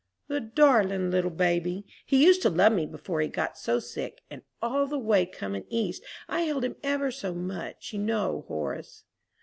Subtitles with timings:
[0.29, 1.85] "The darling little baby!
[2.07, 5.65] He used to love me before he got so sick; and all the way coming
[5.69, 9.03] East I held him ever so much, you know, Horace."